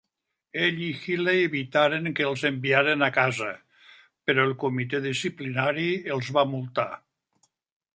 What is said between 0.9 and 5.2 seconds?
Healey evitaren que els enviaren a casa, però el comitè